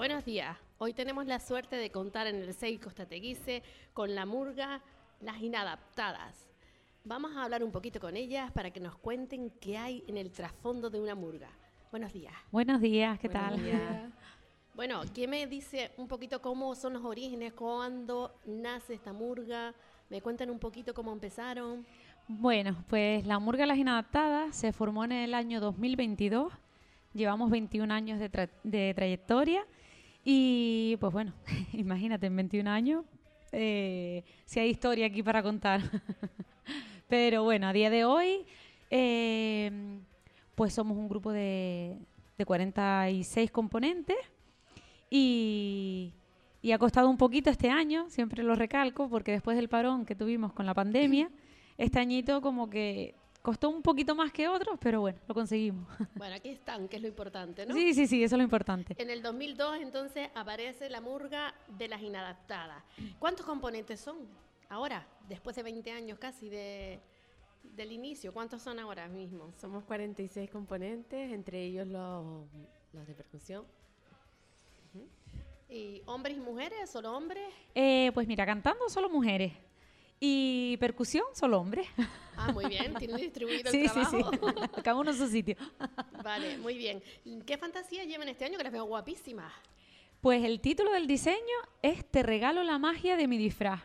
[0.00, 0.56] Buenos días.
[0.78, 3.62] Hoy tenemos la suerte de contar en el 6 Costateguise
[3.92, 4.80] con la murga
[5.20, 6.48] Las Inadaptadas.
[7.04, 10.30] Vamos a hablar un poquito con ellas para que nos cuenten qué hay en el
[10.32, 11.50] trasfondo de una murga.
[11.90, 12.32] Buenos días.
[12.50, 13.62] Buenos días, ¿qué Buenos tal?
[13.62, 14.12] días.
[14.74, 19.74] Bueno, ¿quién me dice un poquito cómo son los orígenes, cuándo nace esta murga?
[20.08, 21.84] ¿Me cuentan un poquito cómo empezaron?
[22.26, 26.50] Bueno, pues la Murga Las Inadaptadas se formó en el año 2022.
[27.12, 29.66] Llevamos 21 años de, tra- de trayectoria
[30.32, 31.32] y pues bueno,
[31.72, 33.04] imagínate, en 21 años
[33.50, 35.80] eh, si hay historia aquí para contar.
[37.08, 38.46] Pero bueno, a día de hoy
[38.90, 39.98] eh,
[40.54, 41.96] pues somos un grupo de,
[42.38, 44.16] de 46 componentes
[45.10, 46.12] y,
[46.62, 50.14] y ha costado un poquito este año, siempre lo recalco, porque después del parón que
[50.14, 51.28] tuvimos con la pandemia,
[51.76, 55.86] este añito como que costó un poquito más que otros, pero bueno, lo conseguimos.
[56.14, 57.74] Bueno, aquí están, que es lo importante, ¿no?
[57.74, 58.94] Sí, sí, sí, eso es lo importante.
[58.98, 62.82] En el 2002 entonces aparece la murga de las inadaptadas.
[63.18, 64.16] ¿Cuántos componentes son
[64.68, 67.00] ahora, después de 20 años casi de,
[67.62, 68.32] del inicio?
[68.32, 69.52] ¿Cuántos son ahora mismo?
[69.58, 72.46] Somos 46 componentes, entre ellos los,
[72.92, 73.64] los de percusión.
[75.70, 76.90] ¿Y hombres y mujeres?
[76.90, 77.48] ¿Solo hombres?
[77.74, 79.52] Eh, pues mira, cantando solo mujeres
[80.20, 81.88] y percusión solo hombres.
[82.36, 84.32] Ah, muy bien, tienen distribuido Sí, el sí, sí, trabajo.
[84.84, 85.56] cada uno en su sitio.
[86.22, 87.02] Vale, muy bien.
[87.46, 88.56] ¿Qué fantasía llevan este año?
[88.58, 89.52] Que las veo guapísimas.
[90.20, 91.38] Pues el título del diseño
[91.82, 93.80] es Te regalo la magia de mi disfraz.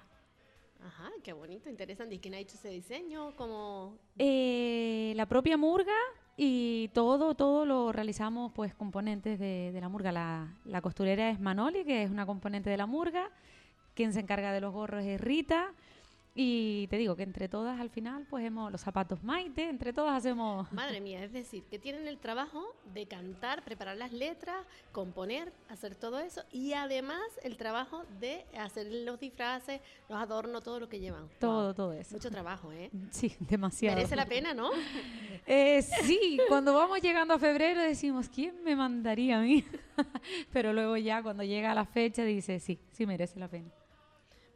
[0.85, 2.15] Ajá, qué bonito, interesante.
[2.15, 3.31] ¿Y quién ha hecho ese diseño?
[3.35, 5.95] Como Eh, la propia murga
[6.37, 10.11] y todo, todo lo realizamos pues componentes de, de la murga.
[10.11, 13.31] La, la costurera es Manoli, que es una componente de la murga.
[13.95, 15.73] Quien se encarga de los gorros es Rita.
[16.37, 20.17] Y te digo que entre todas al final pues hemos los zapatos Maite, entre todas
[20.17, 20.69] hacemos...
[20.73, 24.57] Madre mía, es decir, que tienen el trabajo de cantar, preparar las letras,
[24.91, 29.79] componer, hacer todo eso y además el trabajo de hacer los disfraces,
[30.09, 31.29] los adornos, todo lo que llevan.
[31.39, 32.15] Todo, todo eso.
[32.15, 32.91] Mucho trabajo, ¿eh?
[33.11, 33.95] Sí, demasiado.
[33.95, 34.71] Merece la pena, ¿no?
[35.47, 39.63] Eh, sí, cuando vamos llegando a febrero decimos, ¿quién me mandaría a mí?
[40.51, 43.69] Pero luego ya cuando llega la fecha dice, sí, sí merece la pena.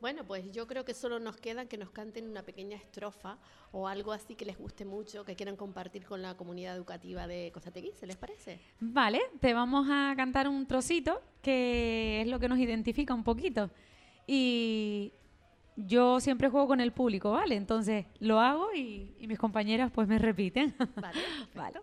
[0.02, 3.38] Bueno, pues yo creo que solo nos queda que nos canten una pequeña estrofa
[3.72, 7.52] o algo así que les guste mucho, que quieran compartir con la comunidad educativa de
[7.54, 8.60] Costategui, ¿se les parece?
[8.80, 13.70] Vale, te vamos a cantar un trocito que es lo que nos identifica un poquito.
[14.26, 15.12] Y
[15.76, 17.56] yo siempre juego con el público, ¿vale?
[17.56, 20.74] Entonces lo hago y, y mis compañeras pues me repiten.
[20.96, 21.20] Vale.
[21.56, 21.80] vale.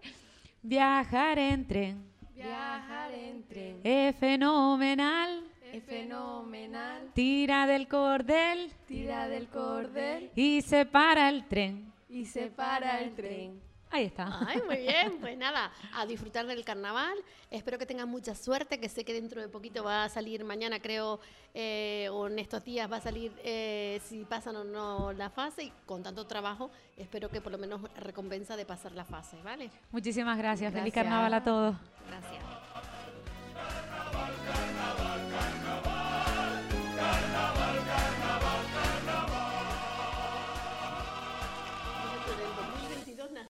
[0.63, 5.43] Viajar en tren Viajar en tren es fenomenal.
[5.77, 7.11] Es fenomenal.
[7.15, 11.93] Tira del cordel Tira del cordel y se para el tren.
[12.09, 13.61] y se para el tren.
[13.89, 14.29] Ahí está.
[14.47, 17.17] Ay, muy bien, pues nada, a disfrutar del carnaval.
[17.53, 20.81] Espero que tengan mucha suerte, que sé que dentro de poquito va a salir mañana,
[20.81, 21.21] creo,
[21.55, 25.63] eh, o en estos días va a salir eh, si pasan o no la fase.
[25.65, 29.71] Y con tanto trabajo, espero que por lo menos recompensa de pasar la fase, ¿vale?
[29.93, 30.73] Muchísimas gracias.
[30.73, 31.05] Feliz Gracias.
[31.05, 31.77] carnaval a todos.